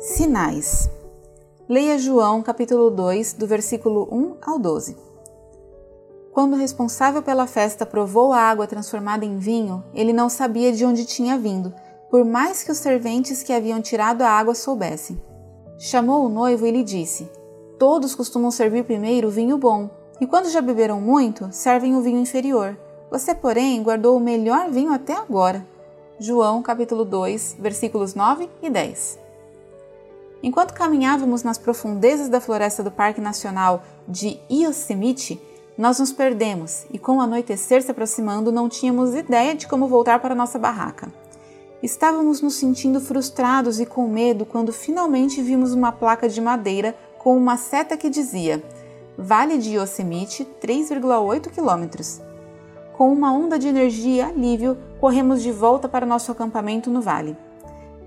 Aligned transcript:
Sinais. 0.00 0.88
Leia 1.68 1.98
João 1.98 2.42
capítulo 2.42 2.90
2, 2.90 3.34
do 3.34 3.46
versículo 3.46 4.08
1 4.10 4.36
ao 4.40 4.58
12. 4.58 4.96
Quando 6.32 6.54
o 6.54 6.56
responsável 6.56 7.20
pela 7.22 7.46
festa 7.46 7.84
provou 7.84 8.32
a 8.32 8.38
água 8.38 8.66
transformada 8.66 9.26
em 9.26 9.36
vinho, 9.36 9.84
ele 9.92 10.14
não 10.14 10.30
sabia 10.30 10.72
de 10.72 10.86
onde 10.86 11.04
tinha 11.04 11.36
vindo, 11.36 11.74
por 12.10 12.24
mais 12.24 12.62
que 12.62 12.72
os 12.72 12.78
serventes 12.78 13.42
que 13.42 13.52
haviam 13.52 13.82
tirado 13.82 14.22
a 14.22 14.30
água 14.30 14.54
soubessem. 14.54 15.20
Chamou 15.78 16.24
o 16.24 16.30
noivo 16.30 16.66
e 16.66 16.70
lhe 16.70 16.82
disse: 16.82 17.30
Todos 17.78 18.14
costumam 18.14 18.50
servir 18.50 18.84
primeiro 18.84 19.28
o 19.28 19.30
vinho 19.30 19.58
bom, 19.58 19.90
e 20.18 20.26
quando 20.26 20.48
já 20.48 20.62
beberam 20.62 20.98
muito, 20.98 21.46
servem 21.52 21.94
o 21.94 22.00
vinho 22.00 22.20
inferior. 22.20 22.74
Você, 23.10 23.34
porém, 23.34 23.82
guardou 23.82 24.16
o 24.16 24.20
melhor 24.20 24.70
vinho 24.70 24.94
até 24.94 25.12
agora. 25.12 25.66
João 26.18 26.62
capítulo 26.62 27.04
2, 27.04 27.56
versículos 27.58 28.14
9 28.14 28.48
e 28.62 28.70
10. 28.70 29.19
Enquanto 30.42 30.72
caminhávamos 30.72 31.42
nas 31.42 31.58
profundezas 31.58 32.28
da 32.28 32.40
floresta 32.40 32.82
do 32.82 32.90
Parque 32.90 33.20
Nacional 33.20 33.82
de 34.08 34.38
Yosemite, 34.50 35.40
nós 35.76 35.98
nos 35.98 36.12
perdemos 36.12 36.84
e, 36.90 36.98
com 36.98 37.18
o 37.18 37.20
anoitecer 37.20 37.82
se 37.82 37.90
aproximando, 37.90 38.50
não 38.50 38.68
tínhamos 38.68 39.14
ideia 39.14 39.54
de 39.54 39.66
como 39.66 39.86
voltar 39.86 40.18
para 40.18 40.34
nossa 40.34 40.58
barraca. 40.58 41.12
Estávamos 41.82 42.40
nos 42.40 42.54
sentindo 42.54 43.00
frustrados 43.00 43.80
e 43.80 43.86
com 43.86 44.06
medo 44.06 44.44
quando 44.44 44.72
finalmente 44.72 45.40
vimos 45.40 45.72
uma 45.72 45.92
placa 45.92 46.28
de 46.28 46.40
madeira 46.40 46.94
com 47.18 47.36
uma 47.36 47.56
seta 47.56 47.96
que 47.96 48.10
dizia 48.10 48.62
Vale 49.16 49.58
de 49.58 49.76
Yosemite, 49.76 50.46
3,8 50.62 51.50
quilômetros. 51.50 52.20
Com 52.96 53.12
uma 53.12 53.32
onda 53.32 53.58
de 53.58 53.68
energia 53.68 54.26
alívio, 54.26 54.76
corremos 54.98 55.42
de 55.42 55.52
volta 55.52 55.88
para 55.88 56.06
nosso 56.06 56.32
acampamento 56.32 56.90
no 56.90 57.00
vale. 57.00 57.36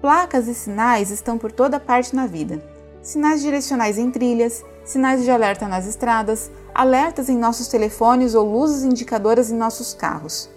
Placas 0.04 0.50
e 0.50 0.54
sinais 0.54 1.12
estão 1.12 1.38
por 1.38 1.50
toda 1.50 1.80
parte 1.80 2.14
na 2.14 2.28
vida. 2.28 2.62
Sinais 3.02 3.42
direcionais 3.42 3.98
em 3.98 4.12
trilhas, 4.12 4.62
sinais 4.84 5.24
de 5.24 5.32
alerta 5.32 5.66
nas 5.66 5.88
estradas, 5.88 6.52
alertas 6.76 7.30
em 7.30 7.38
nossos 7.38 7.70
telefones 7.70 8.36
ou 8.36 8.44
luzes 8.46 8.84
indicadoras 8.84 9.50
em 9.50 9.56
nossos 9.56 9.94
carros. 9.94 10.50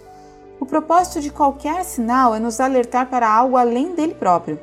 O 0.59 0.67
propósito 0.67 1.21
de 1.21 1.31
qualquer 1.31 1.85
sinal 1.85 2.35
é 2.35 2.41
nos 2.41 2.59
alertar 2.59 3.09
para 3.09 3.33
algo 3.33 3.57
além 3.57 3.95
dele 3.95 4.17
próprio. 4.17 4.59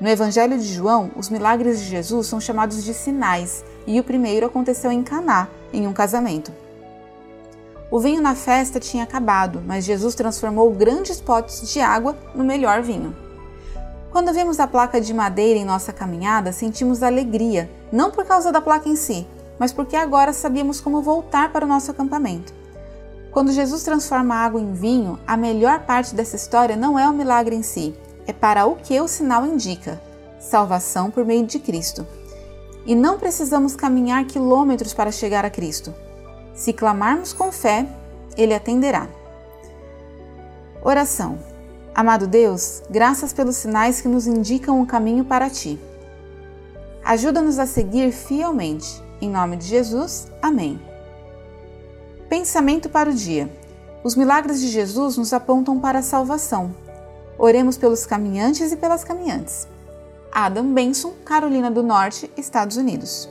No 0.00 0.08
Evangelho 0.08 0.56
de 0.56 0.72
João, 0.72 1.10
os 1.16 1.28
milagres 1.28 1.80
de 1.80 1.86
Jesus 1.86 2.28
são 2.28 2.40
chamados 2.40 2.84
de 2.84 2.94
sinais, 2.94 3.64
e 3.88 3.98
o 3.98 4.04
primeiro 4.04 4.46
aconteceu 4.46 4.92
em 4.92 5.02
Caná, 5.02 5.48
em 5.72 5.84
um 5.84 5.92
casamento. 5.92 6.52
O 7.90 7.98
vinho 7.98 8.22
na 8.22 8.36
festa 8.36 8.78
tinha 8.78 9.02
acabado, 9.02 9.60
mas 9.66 9.84
Jesus 9.84 10.14
transformou 10.14 10.70
grandes 10.70 11.20
potes 11.20 11.68
de 11.68 11.80
água 11.80 12.16
no 12.36 12.44
melhor 12.44 12.82
vinho. 12.82 13.21
Quando 14.12 14.30
vemos 14.34 14.60
a 14.60 14.66
placa 14.66 15.00
de 15.00 15.14
madeira 15.14 15.58
em 15.58 15.64
nossa 15.64 15.90
caminhada, 15.90 16.52
sentimos 16.52 17.02
alegria, 17.02 17.70
não 17.90 18.10
por 18.10 18.26
causa 18.26 18.52
da 18.52 18.60
placa 18.60 18.86
em 18.86 18.94
si, 18.94 19.26
mas 19.58 19.72
porque 19.72 19.96
agora 19.96 20.34
sabíamos 20.34 20.82
como 20.82 21.00
voltar 21.00 21.50
para 21.50 21.64
o 21.64 21.68
nosso 21.68 21.90
acampamento. 21.90 22.52
Quando 23.30 23.50
Jesus 23.50 23.82
transforma 23.82 24.34
a 24.34 24.44
água 24.44 24.60
em 24.60 24.74
vinho, 24.74 25.18
a 25.26 25.34
melhor 25.34 25.86
parte 25.86 26.14
dessa 26.14 26.36
história 26.36 26.76
não 26.76 26.98
é 26.98 27.08
o 27.08 27.12
milagre 27.14 27.56
em 27.56 27.62
si, 27.62 27.94
é 28.26 28.34
para 28.34 28.66
o 28.66 28.76
que 28.76 29.00
o 29.00 29.08
sinal 29.08 29.46
indica: 29.46 29.98
salvação 30.38 31.10
por 31.10 31.24
meio 31.24 31.46
de 31.46 31.58
Cristo. 31.58 32.06
E 32.84 32.94
não 32.94 33.18
precisamos 33.18 33.74
caminhar 33.74 34.26
quilômetros 34.26 34.92
para 34.92 35.10
chegar 35.10 35.46
a 35.46 35.50
Cristo. 35.50 35.94
Se 36.54 36.74
clamarmos 36.74 37.32
com 37.32 37.50
fé, 37.50 37.86
Ele 38.36 38.52
atenderá. 38.52 39.08
Oração. 40.82 41.51
Amado 41.94 42.26
Deus, 42.26 42.82
graças 42.88 43.34
pelos 43.34 43.56
sinais 43.56 44.00
que 44.00 44.08
nos 44.08 44.26
indicam 44.26 44.80
o 44.80 44.86
caminho 44.86 45.26
para 45.26 45.50
ti. 45.50 45.78
Ajuda-nos 47.04 47.58
a 47.58 47.66
seguir 47.66 48.12
fielmente. 48.12 49.02
Em 49.20 49.28
nome 49.28 49.58
de 49.58 49.66
Jesus, 49.66 50.26
amém. 50.40 50.80
Pensamento 52.30 52.88
para 52.88 53.10
o 53.10 53.12
dia: 53.12 53.50
Os 54.02 54.16
milagres 54.16 54.58
de 54.60 54.68
Jesus 54.68 55.18
nos 55.18 55.34
apontam 55.34 55.78
para 55.78 55.98
a 55.98 56.02
salvação. 56.02 56.74
Oremos 57.38 57.76
pelos 57.76 58.06
caminhantes 58.06 58.72
e 58.72 58.76
pelas 58.76 59.04
caminhantes. 59.04 59.68
Adam 60.32 60.72
Benson, 60.72 61.12
Carolina 61.26 61.70
do 61.70 61.82
Norte, 61.82 62.30
Estados 62.38 62.78
Unidos. 62.78 63.28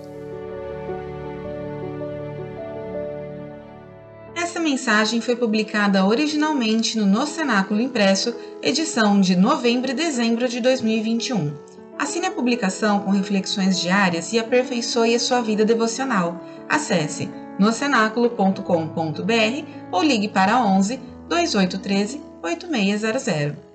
Mensagem 4.62 5.20
foi 5.20 5.36
publicada 5.36 6.06
originalmente 6.06 6.98
no 6.98 7.06
No 7.06 7.26
Cenáculo 7.26 7.82
Impresso, 7.82 8.34
edição 8.62 9.20
de 9.20 9.36
novembro 9.36 9.92
e 9.92 9.94
dezembro 9.94 10.48
de 10.48 10.62
2021. 10.62 11.52
Assine 11.98 12.28
a 12.28 12.32
publicação 12.32 13.00
com 13.00 13.12
reflexões 13.12 13.80
diárias 13.80 14.32
e 14.34 14.40
aperfeiçoe 14.40 15.16
a 15.16 15.20
sua 15.20 15.42
vida 15.42 15.66
devocional. 15.66 16.40
Acesse 16.70 17.30
nocenáculo.com.br 17.60 19.66
ou 19.92 20.04
ligue 20.04 20.28
para 20.28 20.64
11 20.64 21.00
2813 21.28 22.22
8600. 22.44 23.71